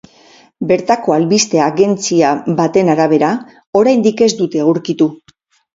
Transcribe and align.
Bertako 0.71 1.13
albiste 1.17 1.61
agentzia 1.67 2.33
baten 2.63 2.91
arabera, 2.97 3.31
oraindik 3.83 4.29
ez 4.31 4.33
dute 4.43 4.67
aurkitu. 4.69 5.15